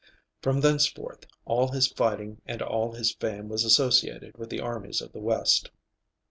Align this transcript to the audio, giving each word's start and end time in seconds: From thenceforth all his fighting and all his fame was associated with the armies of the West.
From 0.41 0.61
thenceforth 0.61 1.27
all 1.45 1.67
his 1.73 1.85
fighting 1.85 2.41
and 2.47 2.63
all 2.63 2.93
his 2.93 3.11
fame 3.13 3.47
was 3.49 3.63
associated 3.63 4.35
with 4.35 4.49
the 4.49 4.59
armies 4.59 4.99
of 4.99 5.11
the 5.13 5.19
West. 5.21 5.69